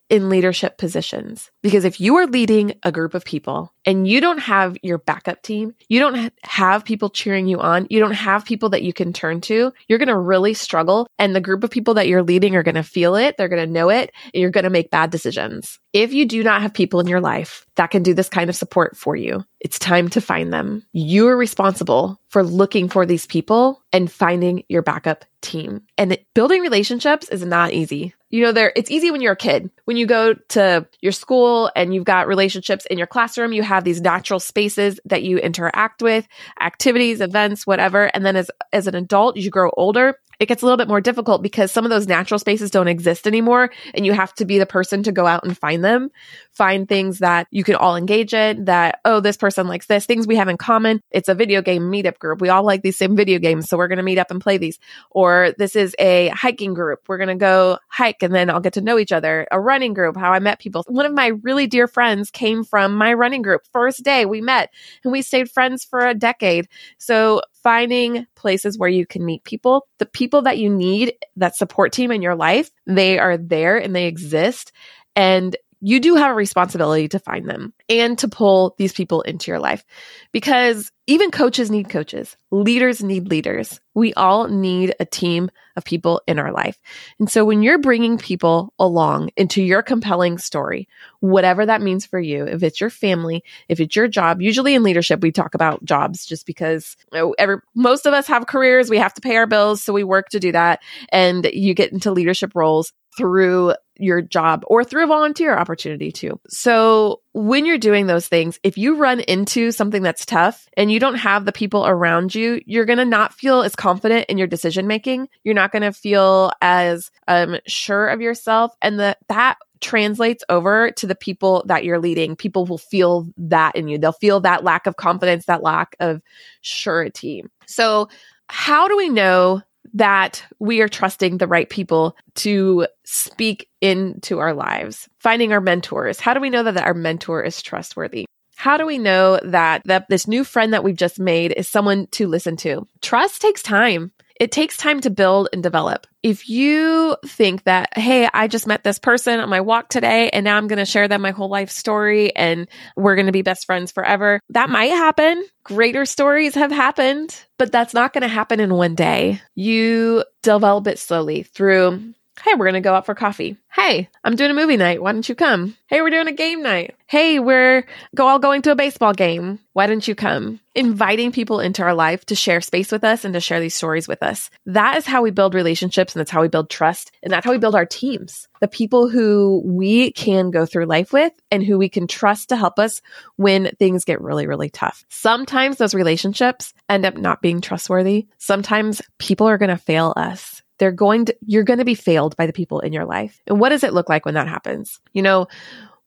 in 0.09 0.29
leadership 0.29 0.77
positions. 0.77 1.51
Because 1.61 1.85
if 1.85 2.01
you 2.01 2.15
are 2.17 2.25
leading 2.25 2.75
a 2.83 2.91
group 2.91 3.13
of 3.13 3.25
people 3.25 3.73
and 3.85 4.07
you 4.07 4.21
don't 4.21 4.39
have 4.39 4.77
your 4.81 4.97
backup 4.97 5.41
team, 5.41 5.75
you 5.87 5.99
don't 5.99 6.33
have 6.43 6.85
people 6.85 7.09
cheering 7.09 7.47
you 7.47 7.59
on, 7.59 7.87
you 7.89 7.99
don't 7.99 8.13
have 8.13 8.45
people 8.45 8.69
that 8.69 8.81
you 8.81 8.93
can 8.93 9.13
turn 9.13 9.41
to, 9.41 9.71
you're 9.87 9.99
going 9.99 10.07
to 10.07 10.17
really 10.17 10.53
struggle. 10.53 11.07
And 11.17 11.35
the 11.35 11.41
group 11.41 11.63
of 11.63 11.69
people 11.69 11.95
that 11.95 12.07
you're 12.07 12.23
leading 12.23 12.55
are 12.55 12.63
going 12.63 12.75
to 12.75 12.83
feel 12.83 13.15
it, 13.15 13.35
they're 13.37 13.47
going 13.47 13.65
to 13.65 13.71
know 13.71 13.89
it, 13.89 14.11
and 14.33 14.41
you're 14.41 14.49
going 14.49 14.63
to 14.63 14.69
make 14.69 14.91
bad 14.91 15.11
decisions. 15.11 15.79
If 15.93 16.13
you 16.13 16.25
do 16.25 16.43
not 16.43 16.61
have 16.61 16.73
people 16.73 16.99
in 16.99 17.07
your 17.07 17.21
life 17.21 17.65
that 17.75 17.91
can 17.91 18.03
do 18.03 18.13
this 18.13 18.29
kind 18.29 18.49
of 18.49 18.55
support 18.55 18.95
for 18.97 19.15
you, 19.15 19.43
it's 19.59 19.79
time 19.79 20.09
to 20.09 20.21
find 20.21 20.53
them. 20.53 20.85
You 20.93 21.27
are 21.27 21.37
responsible 21.37 22.19
for 22.29 22.43
looking 22.43 22.89
for 22.89 23.05
these 23.05 23.25
people 23.25 23.83
and 23.91 24.11
finding 24.11 24.63
your 24.69 24.81
backup 24.81 25.25
team. 25.41 25.81
And 25.97 26.17
building 26.35 26.61
relationships 26.61 27.29
is 27.29 27.43
not 27.43 27.73
easy. 27.73 28.13
You 28.29 28.43
know, 28.43 28.51
there 28.51 28.71
it's 28.75 28.91
easy 28.91 29.09
when 29.11 29.21
you're 29.21 29.33
a 29.33 29.37
kid. 29.37 29.71
When 29.85 29.97
you 29.97 30.05
go 30.05 30.35
to 30.49 30.87
your 31.01 31.11
school 31.11 31.71
and 31.75 31.93
you've 31.93 32.05
got 32.05 32.27
relationships 32.27 32.85
in 32.85 32.97
your 32.97 33.07
classroom, 33.07 33.53
you 33.53 33.63
have 33.63 33.83
these 33.83 34.01
natural 34.01 34.39
spaces 34.39 34.99
that 35.05 35.23
you 35.23 35.37
interact 35.39 36.01
with, 36.01 36.27
activities, 36.61 37.21
events, 37.21 37.65
whatever. 37.65 38.05
And 38.05 38.25
then 38.25 38.35
as 38.35 38.51
as 38.71 38.87
an 38.87 38.95
adult, 38.95 39.37
you 39.37 39.49
grow 39.49 39.71
older, 39.75 40.15
it 40.39 40.47
gets 40.47 40.61
a 40.61 40.65
little 40.65 40.77
bit 40.77 40.87
more 40.87 41.01
difficult 41.01 41.43
because 41.43 41.69
some 41.71 41.83
of 41.83 41.89
those 41.89 42.07
natural 42.07 42.39
spaces 42.39 42.71
don't 42.71 42.87
exist 42.87 43.27
anymore 43.27 43.71
and 43.93 44.05
you 44.05 44.13
have 44.13 44.33
to 44.35 44.45
be 44.45 44.57
the 44.57 44.65
person 44.65 45.03
to 45.03 45.11
go 45.11 45.27
out 45.27 45.43
and 45.43 45.57
find 45.57 45.83
them. 45.83 46.09
Find 46.51 46.87
things 46.87 47.19
that 47.19 47.47
you 47.51 47.65
can 47.65 47.75
all 47.75 47.97
engage 47.97 48.33
in 48.33 48.65
that 48.65 49.01
oh 49.03 49.19
this 49.19 49.35
person 49.35 49.67
likes 49.67 49.87
this 49.87 50.05
things 50.05 50.27
we 50.27 50.37
have 50.37 50.47
in 50.47 50.57
common. 50.57 51.01
It's 51.11 51.27
a 51.27 51.35
video 51.35 51.61
game 51.61 51.91
meetup 51.91 52.19
group. 52.19 52.39
We 52.39 52.47
all 52.47 52.63
like 52.63 52.83
these 52.83 52.97
same 52.97 53.17
video 53.17 53.37
games 53.37 53.67
so 53.67 53.77
we're 53.77 53.89
going 53.89 53.97
to 53.97 54.03
meet 54.03 54.17
up 54.17 54.31
and 54.31 54.39
play 54.39 54.57
these. 54.57 54.79
Or 55.11 55.53
this 55.57 55.75
is 55.75 55.93
a 55.99 56.29
hiking 56.29 56.73
group. 56.73 57.01
We're 57.07 57.17
going 57.17 57.27
to 57.29 57.35
go 57.35 57.77
hike 57.89 58.23
and 58.23 58.33
then 58.33 58.49
I'll 58.49 58.61
get 58.61 58.73
to 58.73 58.81
know 58.81 58.97
each 58.97 59.11
other. 59.11 59.45
A 59.51 59.59
running 59.59 59.93
group 59.93 60.15
how 60.15 60.31
I 60.31 60.39
met 60.39 60.59
people. 60.59 60.85
One 60.87 61.05
of 61.05 61.13
my 61.13 61.27
really 61.27 61.67
dear 61.67 61.87
friends 61.87 62.31
came 62.31 62.63
from 62.63 62.95
my 62.95 63.13
running 63.13 63.41
group. 63.41 63.63
First 63.73 64.03
day 64.03 64.25
we 64.25 64.39
met 64.39 64.71
and 65.03 65.11
we 65.11 65.21
stayed 65.21 65.51
friends 65.51 65.83
for 65.83 65.99
a 65.99 66.13
decade. 66.13 66.69
So 66.97 67.41
finding 67.63 68.25
places 68.35 68.77
where 68.77 68.89
you 68.89 69.05
can 69.05 69.25
meet 69.25 69.43
people. 69.43 69.87
The 69.97 70.05
people 70.05 70.43
that 70.43 70.57
you 70.57 70.69
need, 70.69 71.13
that 71.35 71.55
support 71.55 71.93
team 71.93 72.11
in 72.11 72.21
your 72.21 72.35
life, 72.35 72.69
they 72.85 73.19
are 73.19 73.37
there 73.37 73.77
and 73.77 73.95
they 73.95 74.05
exist. 74.05 74.71
And 75.15 75.55
you 75.81 75.99
do 75.99 76.15
have 76.15 76.31
a 76.31 76.35
responsibility 76.35 77.07
to 77.09 77.19
find 77.19 77.47
them 77.47 77.73
and 77.87 78.17
to 78.19 78.27
pull 78.27 78.75
these 78.77 78.93
people 78.93 79.21
into 79.21 79.49
your 79.49 79.59
life 79.59 79.85
because 80.31 80.91
even 81.07 81.31
coaches 81.31 81.71
need 81.71 81.89
coaches, 81.89 82.35
leaders 82.51 83.01
need 83.01 83.29
leaders. 83.29 83.79
We 83.95 84.13
all 84.13 84.47
need 84.47 84.93
a 84.99 85.05
team 85.05 85.49
of 85.75 85.85
people 85.85 86.21
in 86.27 86.37
our 86.37 86.51
life. 86.51 86.77
And 87.19 87.29
so 87.31 87.45
when 87.45 87.63
you're 87.63 87.79
bringing 87.79 88.17
people 88.17 88.73
along 88.77 89.31
into 89.35 89.63
your 89.63 89.81
compelling 89.81 90.37
story, 90.37 90.87
whatever 91.19 91.65
that 91.65 91.81
means 91.81 92.05
for 92.05 92.19
you, 92.19 92.45
if 92.45 92.61
it's 92.61 92.79
your 92.79 92.89
family, 92.89 93.43
if 93.67 93.79
it's 93.79 93.95
your 93.95 94.07
job, 94.07 94.41
usually 94.41 94.75
in 94.75 94.83
leadership, 94.83 95.21
we 95.21 95.31
talk 95.31 95.55
about 95.55 95.83
jobs 95.83 96.25
just 96.25 96.45
because 96.45 96.95
you 97.11 97.19
know, 97.19 97.35
every, 97.39 97.57
most 97.73 98.05
of 98.05 98.13
us 98.13 98.27
have 98.27 98.45
careers. 98.45 98.89
We 98.89 98.97
have 98.97 99.13
to 99.15 99.21
pay 99.21 99.35
our 99.37 99.47
bills. 99.47 99.81
So 99.81 99.93
we 99.93 100.03
work 100.03 100.29
to 100.29 100.39
do 100.39 100.51
that. 100.51 100.81
And 101.11 101.49
you 101.51 101.73
get 101.73 101.91
into 101.91 102.11
leadership 102.11 102.53
roles 102.53 102.93
through 103.19 103.73
your 103.97 104.21
job 104.21 104.63
or 104.67 104.85
through 104.85 105.03
a 105.03 105.07
volunteer 105.07 105.57
opportunity 105.57 106.09
too. 106.09 106.39
So 106.47 107.19
when 107.33 107.65
you're 107.65 107.77
doing 107.77 108.07
those 108.07 108.29
things, 108.29 108.57
if 108.63 108.77
you 108.77 108.95
run 108.95 109.19
into 109.19 109.73
something 109.73 110.01
that's 110.01 110.25
tough 110.25 110.69
and 110.77 110.89
you 110.89 111.01
don't 111.01 111.15
have 111.15 111.43
the 111.43 111.51
people 111.51 111.85
around 111.85 112.33
you, 112.33 112.61
you're 112.65 112.85
going 112.85 112.99
to 112.99 113.03
not 113.03 113.33
feel 113.33 113.61
as 113.61 113.75
confident 113.75 114.27
in 114.29 114.37
your 114.37 114.47
decision 114.47 114.87
making. 114.87 115.27
You're 115.43 115.53
not 115.53 115.73
going 115.73 115.81
to 115.81 115.91
feel 115.91 116.53
as 116.61 117.11
um, 117.27 117.57
sure 117.67 118.07
of 118.07 118.21
yourself. 118.21 118.73
And 118.81 119.01
that 119.01 119.17
that 119.27 119.57
translates 119.81 120.45
over 120.47 120.91
to 120.91 121.05
the 121.05 121.15
people 121.15 121.65
that 121.67 121.83
you're 121.83 121.99
leading. 121.99 122.37
People 122.37 122.65
will 122.65 122.77
feel 122.77 123.27
that 123.35 123.75
in 123.75 123.89
you. 123.89 123.97
They'll 123.97 124.13
feel 124.13 124.39
that 124.41 124.63
lack 124.63 124.87
of 124.87 124.95
confidence, 124.95 125.45
that 125.47 125.61
lack 125.61 125.97
of 125.99 126.21
surety. 126.61 127.43
So 127.65 128.07
how 128.47 128.87
do 128.87 128.95
we 128.95 129.09
know 129.09 129.61
that 129.93 130.43
we 130.59 130.81
are 130.81 130.89
trusting 130.89 131.37
the 131.37 131.47
right 131.47 131.69
people 131.69 132.15
to 132.35 132.87
speak 133.03 133.69
into 133.81 134.39
our 134.39 134.53
lives, 134.53 135.09
finding 135.19 135.51
our 135.53 135.61
mentors. 135.61 136.19
How 136.19 136.33
do 136.33 136.39
we 136.39 136.49
know 136.49 136.63
that 136.63 136.77
our 136.77 136.93
mentor 136.93 137.43
is 137.43 137.61
trustworthy? 137.61 138.25
How 138.55 138.75
do 138.77 138.85
we 138.85 138.97
know 138.97 139.39
that, 139.43 139.83
that 139.85 140.09
this 140.09 140.27
new 140.27 140.43
friend 140.43 140.73
that 140.73 140.83
we've 140.83 140.95
just 140.95 141.19
made 141.19 141.53
is 141.55 141.67
someone 141.67 142.07
to 142.07 142.27
listen 142.27 142.57
to? 142.57 142.87
Trust 143.01 143.41
takes 143.41 143.63
time 143.63 144.11
it 144.39 144.51
takes 144.51 144.77
time 144.77 145.01
to 145.01 145.09
build 145.09 145.49
and 145.51 145.61
develop. 145.61 146.07
If 146.23 146.49
you 146.49 147.15
think 147.25 147.63
that, 147.63 147.97
hey, 147.97 148.27
I 148.33 148.47
just 148.47 148.67
met 148.67 148.83
this 148.83 148.99
person 148.99 149.39
on 149.39 149.49
my 149.49 149.61
walk 149.61 149.89
today 149.89 150.29
and 150.29 150.43
now 150.43 150.57
I'm 150.57 150.67
going 150.67 150.79
to 150.79 150.85
share 150.85 151.07
them 151.07 151.21
my 151.21 151.31
whole 151.31 151.49
life 151.49 151.69
story 151.69 152.35
and 152.35 152.67
we're 152.95 153.15
going 153.15 153.27
to 153.27 153.31
be 153.31 153.41
best 153.41 153.65
friends 153.65 153.91
forever, 153.91 154.39
that 154.49 154.69
might 154.69 154.91
happen. 154.91 155.45
Greater 155.63 156.05
stories 156.05 156.55
have 156.55 156.71
happened, 156.71 157.35
but 157.57 157.71
that's 157.71 157.93
not 157.93 158.13
going 158.13 158.21
to 158.21 158.27
happen 158.27 158.59
in 158.59 158.73
one 158.73 158.95
day. 158.95 159.41
You 159.55 160.23
develop 160.41 160.87
it 160.87 160.99
slowly 160.99 161.43
through 161.43 162.13
Hey, 162.43 162.53
we're 162.53 162.65
going 162.65 162.73
to 162.75 162.81
go 162.81 162.93
out 162.93 163.05
for 163.05 163.15
coffee. 163.15 163.57
Hey, 163.71 164.09
I'm 164.23 164.35
doing 164.35 164.51
a 164.51 164.53
movie 164.53 164.77
night. 164.77 165.01
Why 165.01 165.11
don't 165.11 165.27
you 165.27 165.35
come? 165.35 165.75
Hey, 165.87 166.01
we're 166.01 166.09
doing 166.09 166.27
a 166.27 166.33
game 166.33 166.63
night. 166.63 166.95
Hey, 167.05 167.37
we're 167.39 167.85
go 168.15 168.27
all 168.27 168.39
going 168.39 168.61
to 168.61 168.71
a 168.71 168.75
baseball 168.75 169.13
game. 169.13 169.59
Why 169.73 169.87
don't 169.87 170.07
you 170.07 170.15
come? 170.15 170.61
Inviting 170.73 171.33
people 171.33 171.59
into 171.59 171.83
our 171.83 171.93
life 171.93 172.25
to 172.25 172.35
share 172.35 172.61
space 172.61 172.91
with 172.91 173.03
us 173.03 173.25
and 173.25 173.33
to 173.33 173.41
share 173.41 173.59
these 173.59 173.75
stories 173.75 174.07
with 174.07 174.23
us. 174.23 174.49
That 174.65 174.97
is 174.97 175.05
how 175.05 175.21
we 175.21 175.31
build 175.31 175.53
relationships 175.53 176.13
and 176.13 176.19
that's 176.19 176.31
how 176.31 176.41
we 176.41 176.47
build 176.47 176.69
trust 176.69 177.11
and 177.21 177.31
that's 177.31 177.45
how 177.45 177.51
we 177.51 177.57
build 177.57 177.75
our 177.75 177.85
teams. 177.85 178.47
The 178.61 178.67
people 178.67 179.09
who 179.09 179.61
we 179.65 180.11
can 180.11 180.49
go 180.49 180.65
through 180.65 180.85
life 180.85 181.11
with 181.11 181.33
and 181.51 181.63
who 181.63 181.77
we 181.77 181.89
can 181.89 182.07
trust 182.07 182.49
to 182.49 182.57
help 182.57 182.79
us 182.79 183.01
when 183.35 183.71
things 183.79 184.05
get 184.05 184.21
really, 184.21 184.47
really 184.47 184.69
tough. 184.69 185.03
Sometimes 185.09 185.77
those 185.77 185.95
relationships 185.95 186.73
end 186.87 187.05
up 187.05 187.17
not 187.17 187.41
being 187.41 187.59
trustworthy. 187.59 188.27
Sometimes 188.37 189.01
people 189.17 189.47
are 189.47 189.57
going 189.57 189.69
to 189.69 189.77
fail 189.77 190.13
us 190.15 190.61
they're 190.79 190.91
going 190.91 191.25
to, 191.25 191.37
you're 191.45 191.63
going 191.63 191.79
to 191.79 191.85
be 191.85 191.95
failed 191.95 192.35
by 192.35 192.47
the 192.47 192.53
people 192.53 192.79
in 192.79 192.93
your 192.93 193.05
life. 193.05 193.41
And 193.47 193.59
what 193.59 193.69
does 193.69 193.83
it 193.83 193.93
look 193.93 194.09
like 194.09 194.25
when 194.25 194.33
that 194.33 194.47
happens? 194.47 194.99
You 195.13 195.21
know, 195.21 195.47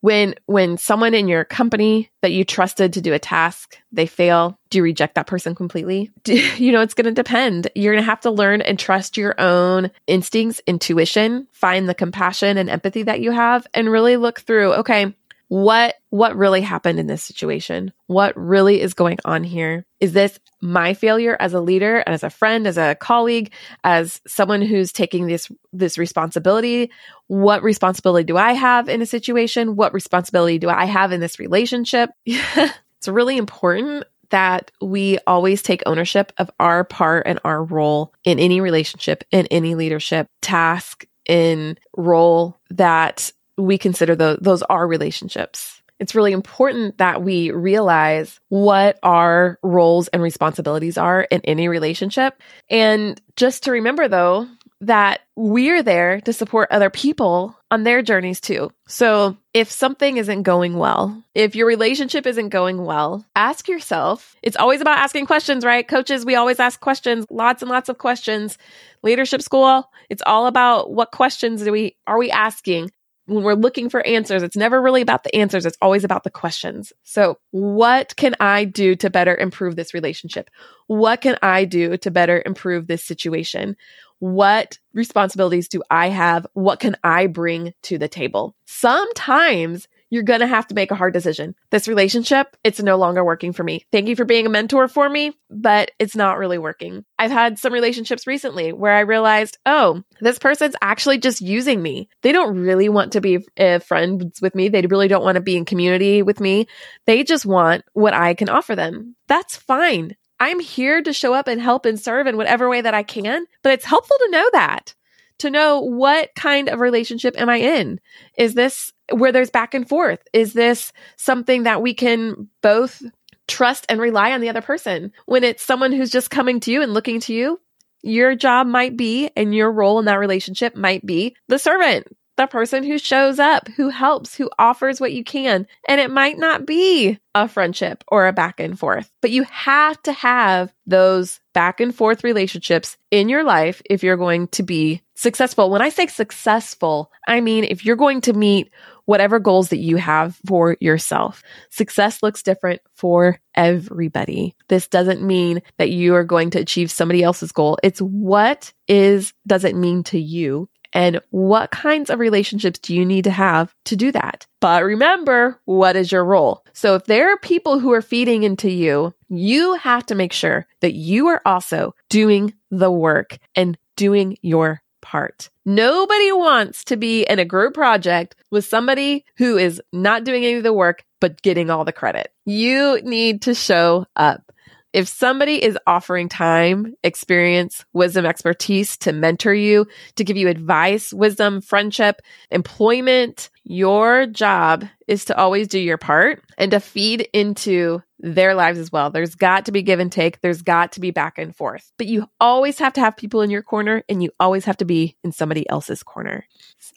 when, 0.02 0.35
when 0.47 0.79
someone 0.79 1.14
in 1.14 1.29
your 1.29 1.45
company 1.45 2.11
that 2.23 2.33
you 2.33 2.45
trusted 2.45 2.93
to 2.95 3.00
do 3.00 3.12
a 3.12 3.21
task, 3.21 3.79
they 3.93 4.07
fail, 4.07 4.59
do 4.69 4.79
you 4.79 4.83
reject 4.83 5.14
that 5.14 5.29
person 5.29 5.55
completely? 5.55 6.11
Do, 6.25 6.35
you 6.35 6.73
know, 6.73 6.81
it's 6.81 6.95
going 6.95 7.05
to 7.05 7.12
depend. 7.12 7.69
You're 7.76 7.93
going 7.93 8.02
to 8.02 8.11
have 8.11 8.21
to 8.23 8.31
learn 8.31 8.62
and 8.62 8.79
trust 8.79 9.17
your 9.17 9.41
own 9.41 9.93
instincts, 10.09 10.61
intuition, 10.67 11.47
find 11.52 11.88
the 11.88 11.95
compassion 11.95 12.59
and 12.59 12.69
empathy 12.69 13.05
that 13.05 13.21
you 13.21 13.31
have 13.31 13.67
and 13.75 13.93
really 13.93 14.17
look 14.17 14.41
through, 14.41 14.73
okay, 14.75 15.14
what 15.52 15.97
what 16.09 16.35
really 16.35 16.62
happened 16.62 16.99
in 16.99 17.09
this 17.09 17.23
situation? 17.23 17.92
What 18.06 18.35
really 18.38 18.80
is 18.80 18.94
going 18.94 19.18
on 19.26 19.44
here? 19.44 19.85
Is 20.00 20.14
this 20.14 20.40
my 20.62 20.94
failure 20.94 21.37
as 21.38 21.52
a 21.52 21.61
leader 21.61 21.99
and 21.99 22.14
as 22.14 22.23
a 22.23 22.30
friend, 22.30 22.66
as 22.66 22.78
a 22.78 22.94
colleague, 22.94 23.52
as 23.85 24.23
someone 24.26 24.62
who's 24.62 24.92
taking 24.92 25.26
this 25.26 25.52
this 25.71 25.99
responsibility? 25.99 26.90
What 27.26 27.62
responsibility 27.62 28.25
do 28.25 28.38
I 28.38 28.54
have 28.54 28.88
in 28.88 29.02
a 29.02 29.06
situation? 29.06 29.76
What 29.76 29.92
responsibility 29.92 30.59
do 30.59 30.71
I 30.71 30.87
have 30.87 31.12
in 31.12 31.21
this 31.21 31.38
relationship? 31.38 32.09
it's 32.25 33.06
really 33.06 33.37
important 33.37 34.04
that 34.30 34.71
we 34.80 35.18
always 35.26 35.61
take 35.61 35.82
ownership 35.85 36.32
of 36.38 36.50
our 36.61 36.82
part 36.82 37.26
and 37.26 37.38
our 37.44 37.62
role 37.62 38.14
in 38.25 38.38
any 38.38 38.62
relationship, 38.62 39.23
in 39.30 39.47
any 39.49 39.75
leadership 39.75 40.28
task, 40.40 41.06
in 41.26 41.76
role 41.94 42.59
that 42.71 43.30
we 43.56 43.78
consider 43.78 44.16
the, 44.16 44.38
those 44.40 44.62
are 44.62 44.87
relationships. 44.87 45.82
It's 45.99 46.14
really 46.14 46.32
important 46.32 46.99
that 46.99 47.23
we 47.23 47.52
realize 47.52 48.40
what 48.49 48.99
our 49.04 49.59
roles 49.62 50.09
and 50.09 50.21
responsibilities 50.21 50.99
are 50.99 51.23
in 51.23 51.40
any 51.42 51.68
relationship. 51.68 52.40
And 52.68 53.21
just 53.37 53.64
to 53.64 53.73
remember, 53.73 54.09
though, 54.09 54.49
that 54.82 55.21
we're 55.37 55.85
there 55.85 56.21
to 56.23 56.32
support 56.32 56.73
other 56.73 56.90
people 56.90 57.56
on 57.71 57.85
their 57.85 58.02
journeys 58.02 58.40
too. 58.40 58.73
So 58.88 59.37
if 59.54 59.71
something 59.71 60.16
isn't 60.16 60.42
going 60.42 60.76
well, 60.76 61.23
if 61.37 61.54
your 61.54 61.68
relationship 61.68 62.26
isn't 62.26 62.49
going 62.49 62.85
well, 62.85 63.25
ask 63.37 63.68
yourself. 63.68 64.35
It's 64.42 64.56
always 64.56 64.80
about 64.80 64.99
asking 64.99 65.26
questions, 65.26 65.64
right? 65.64 65.87
Coaches, 65.87 66.26
we 66.26 66.35
always 66.35 66.59
ask 66.59 66.80
questions, 66.80 67.26
lots 67.30 67.62
and 67.62 67.71
lots 67.71 67.88
of 67.88 67.99
questions. 67.99 68.59
Leadership 69.04 69.40
school, 69.40 69.88
it's 70.11 70.23
all 70.26 70.49
about 70.49 70.90
what 70.90 71.12
questions 71.12 71.62
do 71.62 71.71
we 71.71 71.97
are 72.09 72.18
we 72.18 72.32
asking? 72.32 72.90
When 73.26 73.45
we're 73.45 73.55
looking 73.55 73.88
for 73.88 74.05
answers, 74.07 74.43
it's 74.43 74.57
never 74.57 74.81
really 74.81 75.00
about 75.02 75.25
the 75.25 75.35
answers. 75.35 75.64
It's 75.64 75.79
always 75.81 76.05
about 76.05 76.25
the 76.25 76.31
questions. 76.31 76.93
So 77.02 77.38
what 77.50 78.17
can 78.17 78.35
I 78.41 78.64
do 78.64 78.97
to 78.97 79.11
better 79.11 79.37
improve 79.37 79.76
this 79.76 79.95
relationship? 79.95 80.50
What 80.88 81.21
can 81.21 81.37
I 81.43 81.64
do 81.64 81.97
to 81.97 82.11
better 82.11 82.43
improve 82.45 82.87
this 82.87 83.05
situation? 83.05 83.76
What 84.19 84.79
responsibilities 84.93 85.69
do 85.69 85.83
I 85.91 86.09
have? 86.09 86.47
What 86.55 86.81
can 86.81 86.97
I 87.02 87.26
bring 87.26 87.75
to 87.83 87.99
the 87.99 88.09
table? 88.09 88.55
Sometimes 88.67 89.88
you're 90.12 90.23
going 90.23 90.40
to 90.40 90.47
have 90.47 90.66
to 90.66 90.75
make 90.75 90.90
a 90.90 90.95
hard 90.95 91.14
decision. 91.14 91.54
This 91.71 91.88
relationship, 91.88 92.54
it's 92.62 92.83
no 92.83 92.99
longer 92.99 93.25
working 93.25 93.54
for 93.54 93.64
me. 93.64 93.87
Thank 93.90 94.09
you 94.09 94.14
for 94.14 94.26
being 94.26 94.45
a 94.45 94.50
mentor 94.50 94.87
for 94.87 95.09
me, 95.09 95.33
but 95.49 95.90
it's 95.99 96.14
not 96.14 96.37
really 96.37 96.59
working. 96.59 97.07
I've 97.19 97.31
had 97.31 97.59
some 97.59 97.73
relationships 97.73 98.26
recently 98.26 98.75
where 98.75 98.92
I 98.92 99.00
realized, 99.00 99.57
oh, 99.64 100.02
this 100.21 100.38
person's 100.38 100.76
actually 100.83 101.16
just 101.16 101.40
using 101.40 101.81
me. 101.81 102.11
They 102.21 102.33
don't 102.33 102.59
really 102.59 102.90
want 102.90 103.12
to 103.12 103.23
be 103.23 103.38
uh, 103.59 103.78
friends 103.78 104.42
with 104.42 104.54
me. 104.54 104.69
They 104.69 104.83
really 104.83 105.09
don't 105.09 105.25
want 105.25 105.37
to 105.37 105.40
be 105.40 105.57
in 105.57 105.64
community 105.64 106.21
with 106.21 106.40
me. 106.40 106.66
They 107.07 107.25
just 107.25 107.47
want 107.47 107.83
what 107.95 108.12
I 108.12 108.35
can 108.35 108.50
offer 108.50 108.76
them. 108.76 109.16
That's 109.28 109.57
fine. 109.57 110.14
I'm 110.38 110.61
here 110.61 111.00
to 111.00 111.14
show 111.14 111.33
up 111.33 111.49
and 111.49 111.59
help 111.59 111.87
and 111.87 111.99
serve 111.99 112.26
in 112.26 112.37
whatever 112.37 112.69
way 112.69 112.83
that 112.83 112.92
I 112.92 113.02
can, 113.02 113.47
but 113.62 113.73
it's 113.73 113.87
helpful 113.87 114.19
to 114.19 114.31
know 114.31 114.50
that 114.52 114.95
to 115.42 115.50
know 115.50 115.81
what 115.81 116.31
kind 116.37 116.69
of 116.69 116.78
relationship 116.78 117.35
am 117.37 117.49
I 117.49 117.57
in? 117.57 118.00
Is 118.38 118.54
this 118.54 118.92
where 119.12 119.33
there's 119.33 119.50
back 119.50 119.75
and 119.75 119.88
forth? 119.88 120.21
Is 120.33 120.52
this 120.52 120.92
something 121.16 121.64
that 121.64 121.83
we 121.83 121.95
can 121.95 122.49
both 122.62 123.02
trust 123.49 123.87
and 123.88 124.00
rely 124.00 124.33
on 124.33 124.40
the 124.40 124.49
other 124.49 124.62
person? 124.62 125.12
When 125.26 125.45
it's 125.45 125.62
someone 125.62 125.92
who's 125.92 126.11
just 126.11 126.31
coming 126.31 126.61
to 126.61 126.73
you 126.73 126.83
and 126.83 126.95
looking 126.95 127.21
to 127.21 127.35
you, 127.35 127.61
your 128.02 128.35
job 128.35 128.66
might 128.66 128.97
be 128.97 129.31
and 129.37 129.54
your 129.54 129.71
role 129.71 129.99
in 129.99 130.07
that 130.07 130.19
relationship 130.19 130.75
might 130.75 131.04
be 131.07 131.37
the 131.49 131.59
servant, 131.59 132.07
the 132.37 132.47
person 132.47 132.83
who 132.83 132.99
shows 132.99 133.38
up, 133.38 133.69
who 133.76 133.90
helps, 133.90 134.35
who 134.35 134.50
offers 134.59 135.00
what 135.00 135.12
you 135.12 135.23
can. 135.23 135.66
And 135.88 136.00
it 136.00 136.11
might 136.11 136.38
not 136.38 136.66
be 136.66 137.19
a 137.35 137.47
friendship 137.47 138.02
or 138.09 138.26
a 138.26 138.33
back 138.33 138.59
and 138.59 138.78
forth, 138.78 139.11
but 139.21 139.31
you 139.31 139.45
have 139.45 140.02
to 140.02 140.12
have 140.12 140.73
those 140.87 141.40
back 141.52 141.81
and 141.81 141.95
forth 141.95 142.25
relationships 142.25 142.97
in 143.11 143.28
your 143.28 143.45
life 143.45 143.83
if 143.88 144.02
you're 144.02 144.16
going 144.16 144.49
to 144.49 144.62
be 144.62 145.02
successful. 145.14 145.71
When 145.71 145.83
I 145.83 145.90
say 145.90 146.07
successful, 146.07 147.12
I 147.28 147.40
mean 147.40 147.64
if 147.64 147.85
you're 147.85 147.97
going 147.97 148.23
to 148.23 148.33
meet 148.33 148.71
whatever 149.04 149.38
goals 149.38 149.71
that 149.71 149.78
you 149.78 149.97
have 149.97 150.38
for 150.47 150.76
yourself. 150.80 151.42
Success 151.71 152.23
looks 152.23 152.42
different 152.42 152.80
for 152.94 153.38
everybody. 153.54 154.54
This 154.68 154.88
doesn't 154.88 155.23
mean 155.23 155.62
that 155.78 155.90
you 155.90 156.14
are 156.14 156.25
going 156.25 156.50
to 156.50 156.61
achieve 156.61 156.90
somebody 156.90 157.23
else's 157.23 157.52
goal. 157.52 157.78
It's 157.82 158.00
what 158.00 158.73
is 158.88 159.32
does 159.47 159.64
it 159.64 159.76
mean 159.76 160.04
to 160.04 160.18
you 160.18 160.68
and 160.92 161.21
what 161.30 161.71
kinds 161.71 162.11
of 162.11 162.18
relationships 162.18 162.78
do 162.78 162.94
you 162.94 163.04
need 163.04 163.25
to 163.25 163.30
have 163.30 163.75
to 163.87 163.97
do 163.97 164.12
that? 164.12 164.47
But 164.61 164.85
remember, 164.85 165.59
what 165.64 165.97
is 165.97 166.12
your 166.12 166.25
role? 166.25 166.64
So 166.73 166.94
if 166.97 167.06
there 167.06 167.32
are 167.32 167.38
people 167.38 167.78
who 167.78 167.92
are 167.92 168.02
feeding 168.02 168.42
into 168.42 168.71
you, 168.71 169.14
you 169.28 169.75
have 169.75 170.04
to 170.06 170.14
make 170.14 170.32
sure 170.32 170.66
that 170.80 170.92
you 170.92 171.28
are 171.28 171.40
also 171.47 171.94
doing 172.11 172.54
the 172.71 172.90
work 172.90 173.38
and 173.56 173.78
doing 173.97 174.37
your 174.42 174.81
part. 175.02 175.50
Nobody 175.66 176.32
wants 176.32 176.85
to 176.85 176.97
be 176.97 177.25
in 177.25 177.38
a 177.38 177.44
group 177.44 177.75
project 177.75 178.37
with 178.50 178.64
somebody 178.64 179.25
who 179.37 179.59
is 179.59 179.82
not 179.92 180.25
doing 180.25 180.44
any 180.44 180.54
of 180.54 180.62
the 180.62 180.73
work, 180.73 181.04
but 181.21 181.42
getting 181.42 181.68
all 181.68 181.85
the 181.85 181.92
credit. 181.92 182.32
You 182.47 183.00
need 183.02 183.42
to 183.42 183.54
show 183.54 184.06
up. 184.16 184.51
If 184.92 185.08
somebody 185.08 185.62
is 185.62 185.78
offering 185.87 186.28
time, 186.28 186.94
experience, 187.02 187.84
wisdom, 187.92 188.26
expertise 188.26 188.96
to 188.99 189.12
mentor 189.12 189.54
you, 189.54 189.87
to 190.16 190.25
give 190.25 190.37
you 190.37 190.49
advice, 190.49 191.12
wisdom, 191.12 191.62
friendship, 191.62 192.20
employment, 192.50 193.49
your 193.64 194.26
job 194.26 194.84
is 195.06 195.25
to 195.26 195.37
always 195.37 195.68
do 195.68 195.78
your 195.78 195.99
part 195.99 196.42
and 196.58 196.70
to 196.72 196.80
feed 196.80 197.28
into 197.32 198.02
their 198.18 198.54
lives 198.54 198.78
as 198.78 198.92
well. 198.92 199.11
There's 199.11 199.34
got 199.34 199.66
to 199.66 199.72
be 199.72 199.82
give 199.82 199.99
and 199.99 200.12
take. 200.12 200.40
There's 200.40 200.62
got 200.62 200.92
to 200.92 201.00
be 201.00 201.11
back 201.11 201.38
and 201.38 201.56
forth. 201.56 201.90
But 201.96 202.06
you 202.06 202.28
always 202.38 202.78
have 202.78 202.92
to 202.94 203.00
have 203.00 203.16
people 203.16 203.40
in 203.40 203.50
your 203.50 203.62
corner 203.62 204.04
and 204.08 204.22
you 204.22 204.30
always 204.38 204.64
have 204.66 204.76
to 204.78 204.84
be 204.84 205.16
in 205.25 205.32
somebody 205.32 205.68
else's 205.68 206.02
corner. 206.02 206.46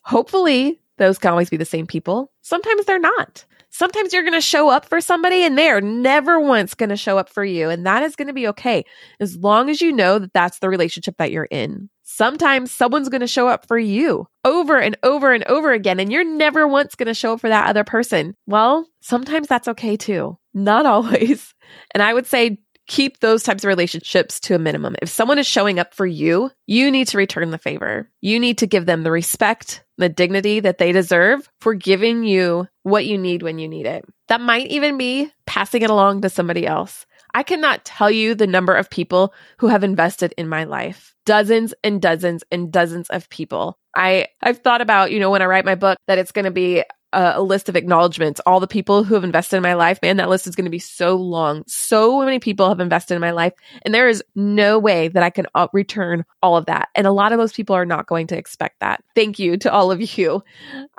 Hopefully, 0.04 0.80
those 0.98 1.18
can 1.18 1.32
always 1.32 1.50
be 1.50 1.58
the 1.58 1.66
same 1.66 1.88
people. 1.88 2.32
Sometimes 2.42 2.86
they're 2.86 3.00
not. 3.00 3.46
Sometimes 3.78 4.14
you're 4.14 4.24
going 4.24 4.32
to 4.32 4.40
show 4.40 4.70
up 4.70 4.86
for 4.86 5.02
somebody 5.02 5.44
and 5.44 5.58
they're 5.58 5.82
never 5.82 6.40
once 6.40 6.76
going 6.76 6.92
to 6.92 6.96
show 6.96 7.18
up 7.18 7.28
for 7.28 7.44
you. 7.44 7.70
And 7.70 7.86
that 7.86 8.04
is 8.04 8.16
going 8.16 8.30
to 8.30 8.34
be 8.34 8.48
okay 8.48 8.86
as 9.20 9.36
long 9.36 9.70
as 9.70 9.82
you 9.82 9.92
know 9.92 10.18
that 10.18 10.32
that's 10.32 10.60
the 10.60 10.70
relationship 10.70 11.18
that 11.18 11.30
you're 11.30 11.50
in. 11.52 11.90
Sometimes 12.04 12.72
someone's 12.72 13.10
going 13.10 13.20
to 13.20 13.28
show 13.28 13.50
up 13.50 13.68
for 13.68 13.78
you 13.78 14.30
over 14.46 14.80
and 14.80 14.98
over 15.04 15.34
and 15.34 15.44
over 15.44 15.74
again, 15.74 16.00
and 16.00 16.10
you're 16.10 16.24
never 16.24 16.66
once 16.66 16.96
going 16.96 17.08
to 17.08 17.14
show 17.14 17.34
up 17.34 17.42
for 17.42 17.50
that 17.50 17.68
other 17.68 17.84
person. 17.84 18.34
Well, 18.48 18.88
sometimes 19.02 19.50
that's 19.50 19.68
okay 19.68 19.98
too. 19.98 20.38
Not 20.54 20.86
always. 20.86 21.54
And 21.94 22.02
I 22.02 22.14
would 22.14 22.28
say 22.28 22.60
keep 22.88 23.20
those 23.20 23.44
types 23.44 23.66
of 23.66 23.68
relationships 23.68 24.40
to 24.40 24.56
a 24.56 24.60
minimum. 24.60 24.96
If 25.02 25.10
someone 25.10 25.40
is 25.40 25.48
showing 25.48 25.80
up 25.80 25.94
for 25.94 26.06
you, 26.06 26.50
you 26.66 26.90
need 26.92 27.10
to 27.10 27.18
return 27.18 27.52
the 27.52 27.58
favor. 27.58 28.10
You 28.22 28.40
need 28.40 28.60
to 28.60 28.68
give 28.68 28.86
them 28.86 29.04
the 29.04 29.12
respect, 29.12 29.84
the 29.98 30.08
dignity 30.08 30.62
that 30.62 30.78
they 30.78 30.94
deserve 30.94 31.50
for 31.60 31.74
giving 31.74 32.24
you 32.24 32.70
what 32.86 33.08
you 33.08 33.18
need 33.18 33.42
when 33.42 33.58
you 33.58 33.68
need 33.68 33.88
it. 33.88 34.06
That 34.28 34.42
might 34.42 34.68
even 34.68 34.96
be 34.96 35.32
passing 35.48 35.82
it 35.82 35.90
along 35.90 36.22
to 36.22 36.30
somebody 36.30 36.68
else. 36.68 37.08
I 37.34 37.42
cannot 37.42 37.84
tell 37.84 38.12
you 38.12 38.36
the 38.36 38.46
number 38.46 38.76
of 38.76 38.92
people 38.92 39.34
who 39.58 39.68
have 39.68 39.84
invested 39.84 40.36
in 40.38 40.48
my 40.48 40.66
life. 40.66 41.16
Dozens 41.26 41.74
and 41.84 42.00
dozens 42.00 42.44
and 42.52 42.72
dozens 42.72 43.10
of 43.10 43.28
people. 43.30 43.80
I 43.96 44.28
I've 44.44 44.60
thought 44.60 44.82
about, 44.82 45.12
you 45.12 45.20
know, 45.20 45.32
when 45.32 45.42
I 45.42 45.46
write 45.46 45.66
my 45.66 45.74
book 45.74 45.98
that 46.06 46.20
it's 46.20 46.32
going 46.32 46.46
to 46.46 46.52
be 46.52 46.84
a, 47.12 47.42
list 47.42 47.70
of 47.70 47.76
acknowledgments, 47.76 48.40
all 48.46 48.60
the 48.60 48.68
people 48.68 49.04
who 49.04 49.16
have 49.16 49.24
invested 49.24 49.58
in 49.58 49.64
my 49.64 49.74
life, 49.74 50.00
man, 50.04 50.18
that 50.18 50.30
list 50.30 50.46
is 50.46 50.56
going 50.56 50.66
to 50.66 50.72
be 50.72 50.78
so 50.78 51.16
long. 51.16 51.64
So 51.66 52.20
many 52.20 52.38
people 52.38 52.70
have 52.70 52.80
invested 52.80 53.16
in 53.16 53.22
my 53.22 53.32
life, 53.32 53.54
and 53.84 53.96
there 53.96 54.10
is 54.10 54.24
no 54.36 54.78
way 54.78 55.08
that 55.08 55.24
I 55.24 55.32
can 55.32 55.48
uh, 55.56 55.70
return 55.74 56.24
all 56.44 56.56
of 56.56 56.68
that. 56.68 56.90
And 56.94 57.08
a 57.08 57.12
lot 57.12 57.32
of 57.32 57.40
those 57.40 57.54
people 57.54 57.76
are 57.76 57.86
not 57.86 58.06
going 58.06 58.28
to 58.28 58.38
expect 58.38 58.82
that. 58.82 59.04
Thank 59.16 59.40
you 59.40 59.58
to 59.58 59.72
all 59.72 59.92
of 59.92 60.18
you. 60.18 60.44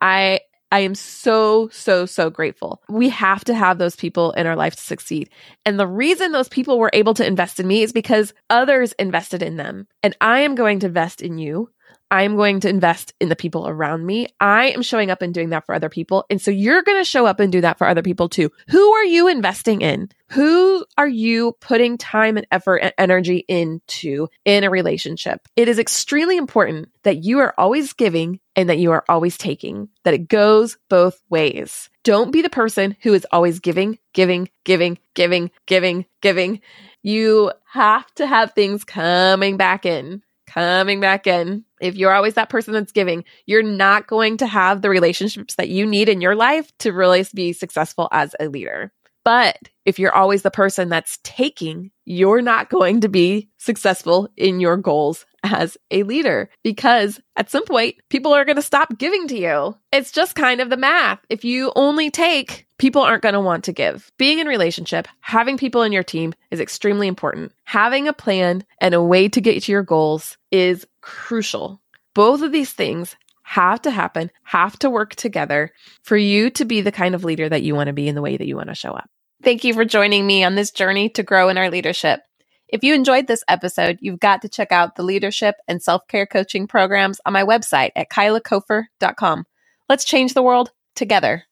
I 0.01 0.41
I 0.73 0.81
am 0.81 0.95
so, 0.95 1.69
so, 1.71 2.07
so 2.07 2.29
grateful. 2.29 2.83
We 2.89 3.09
have 3.11 3.45
to 3.45 3.55
have 3.55 3.79
those 3.79 3.95
people 3.95 4.33
in 4.33 4.47
our 4.47 4.57
life 4.57 4.75
to 4.75 4.83
succeed. 4.83 5.31
And 5.65 5.79
the 5.79 5.87
reason 5.87 6.33
those 6.33 6.49
people 6.49 6.79
were 6.79 6.91
able 6.93 7.15
to 7.15 7.27
invest 7.27 7.61
in 7.61 7.69
me 7.69 7.83
is 7.83 7.93
because 7.93 8.35
others 8.51 8.93
invested 8.99 9.43
in 9.43 9.57
them. 9.57 9.87
And 10.03 10.17
I 10.21 10.41
am 10.41 10.55
going 10.55 10.81
to 10.81 10.87
invest 10.87 11.23
in 11.23 11.39
you 11.39 11.71
I'm 12.11 12.37
going 12.37 12.61
to 12.61 12.69
invest 12.69 13.15
in 13.21 13.29
the 13.29 13.37
people 13.37 13.67
around 13.69 14.07
me. 14.07 14.29
I 14.41 14.71
am 14.71 14.83
showing 14.83 15.11
up 15.11 15.23
and 15.23 15.35
doing 15.35 15.51
that 15.51 15.67
for 15.67 15.75
other 15.75 15.89
people. 15.89 16.25
And 16.31 16.41
so 16.41 16.51
you're 16.51 16.83
going 16.83 17.01
to 17.01 17.05
show 17.05 17.27
up 17.27 17.41
and 17.41 17.51
do 17.51 17.61
that 17.63 17.79
for 17.79 17.87
other 17.87 18.03
people 18.03 18.29
too. 18.29 18.51
Who 18.69 18.93
are 18.93 19.05
you 19.05 19.29
investing 19.29 19.81
in? 19.81 20.11
Who 20.31 20.85
are 20.97 21.09
you 21.09 21.57
putting 21.61 21.99
time 21.99 22.37
and 22.37 22.47
effort 22.51 22.79
and 22.79 22.93
energy 22.99 23.45
into 23.49 24.29
in 24.45 24.65
a 24.65 24.71
relationship? 24.71 25.49
It 25.57 25.69
is 25.69 25.79
extremely 25.79 26.37
important 26.37 26.91
that 27.03 27.25
you 27.25 27.39
are 27.41 27.55
always 27.59 27.93
giving 27.93 28.41
and 28.55 28.69
that 28.69 28.79
you 28.79 28.93
are 28.93 29.05
always 29.09 29.37
taking, 29.37 29.89
that 30.05 30.15
it 30.15 30.29
goes 30.29 30.79
both 30.89 31.23
ways. 31.29 31.91
Don't 32.05 32.31
be 32.31 32.43
the 32.43 32.51
person 32.51 32.97
who 33.03 33.15
is 33.15 33.27
always 33.33 33.61
giving, 33.61 33.99
giving, 34.15 34.49
giving, 34.65 34.99
giving, 35.15 35.51
giving, 35.67 36.07
giving. 36.23 36.61
You 37.03 37.53
have 37.73 38.07
to 38.15 38.27
have 38.27 38.53
things 38.53 38.83
coming 38.85 39.57
back 39.57 39.85
in 39.87 40.23
coming 40.57 41.01
back 41.01 41.27
in. 41.27 41.65
If 41.81 41.97
you're 41.97 42.15
always 42.15 42.35
that 42.35 42.49
person 42.49 42.73
that's 42.73 42.93
giving, 42.93 43.25
you're 43.45 43.63
not 43.63 44.07
going 44.07 44.39
to 44.39 44.47
have 44.47 44.81
the 44.81 44.89
relationships 44.89 45.57
that 45.57 45.69
you 45.69 45.87
need 45.87 46.09
in 46.09 46.23
your 46.23 46.35
life 46.35 46.73
to 46.79 46.93
really 46.93 47.25
be 47.35 47.53
successful 47.53 48.09
as 48.11 48.35
a 48.41 48.49
leader. 48.49 48.93
But 49.27 49.59
if 49.85 49.99
you're 49.99 50.15
always 50.15 50.43
the 50.43 50.53
person 50.53 50.89
that's 50.89 51.19
taking, 51.25 51.91
you're 52.05 52.43
not 52.43 52.71
going 52.71 53.01
to 53.01 53.09
be 53.09 53.49
successful 53.59 54.29
in 54.37 54.61
your 54.61 54.77
goals 54.77 55.27
as 55.43 55.77
a 55.91 56.05
leader 56.05 56.49
because 56.63 57.21
at 57.35 57.51
some 57.51 57.65
point, 57.65 57.97
people 58.09 58.33
are 58.33 58.45
going 58.45 58.55
to 58.55 58.63
stop 58.63 58.97
giving 58.99 59.27
to 59.27 59.37
you. 59.37 59.77
It's 59.91 60.13
just 60.13 60.37
kind 60.37 60.61
of 60.61 60.71
the 60.71 60.77
math. 60.77 61.19
If 61.29 61.45
you 61.45 61.73
only 61.75 62.09
take, 62.09 62.69
people 62.79 63.03
aren't 63.03 63.25
going 63.25 63.33
to 63.33 63.41
want 63.41 63.65
to 63.65 63.73
give. 63.73 64.13
Being 64.17 64.39
in 64.39 64.47
relationship, 64.47 65.09
having 65.23 65.59
people 65.59 65.83
in 65.83 65.91
your 65.91 66.05
team 66.05 66.33
is 66.53 66.61
extremely 66.61 67.09
important. 67.09 67.51
Having 67.65 68.07
a 68.07 68.13
plan 68.13 68.65
and 68.81 68.95
a 68.95 69.03
way 69.03 69.29
to 69.29 69.41
get 69.41 69.61
to 69.65 69.73
your 69.73 69.83
goals 69.83 70.37
is 70.53 70.87
crucial. 71.01 71.81
Both 72.15 72.43
of 72.43 72.53
these 72.53 72.73
things 72.73 73.17
have 73.43 73.83
to 73.83 73.91
happen, 73.91 74.31
have 74.45 74.79
to 74.79 74.89
work 74.89 75.17
together 75.17 75.73
for 76.03 76.17
you 76.17 76.49
to 76.51 76.65
be 76.65 76.81
the 76.81 76.93
kind 76.93 77.17
of 77.17 77.25
leader 77.25 77.49
that 77.49 77.65
you 77.65 77.75
want 77.75 77.89
to 77.89 77.93
be 77.93 78.07
in 78.07 78.15
the 78.15 78.23
way 78.23 78.37
that 78.37 78.47
you 78.47 78.55
want 78.55 78.69
to 78.69 78.75
show 78.77 78.93
up. 78.93 79.11
Thank 79.47 79.63
you 79.63 79.75
for 79.75 79.85
joining 79.85 80.27
me 80.27 80.43
on 80.43 80.57
this 80.57 80.73
journey 80.73 81.09
to 81.11 81.23
grow 81.23 81.49
in 81.49 81.57
our 81.57 81.71
leadership. 81.71 82.19
If 82.67 82.83
you 82.83 82.95
enjoyed 82.95 83.29
this 83.29 83.45
episode, 83.47 83.99
you've 84.01 84.19
got 84.19 84.43
to 84.43 84.49
check 84.49 84.73
out 84.73 84.97
the 84.97 85.05
leadership 85.05 85.55
and 85.69 85.81
self 85.81 86.03
care 86.09 86.27
coaching 86.27 86.67
programs 86.67 87.21
on 87.25 87.33
my 87.33 87.45
website 87.45 87.93
at 87.95 88.11
kylakofer.com. 88.11 89.45
Let's 89.89 90.05
change 90.05 90.35
the 90.35 90.43
world 90.43 90.73
together. 90.97 91.45